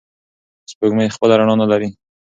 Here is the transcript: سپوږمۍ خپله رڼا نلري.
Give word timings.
سپوږمۍ 0.71 1.07
خپله 1.15 1.33
رڼا 1.39 1.55
نلري. 1.61 1.89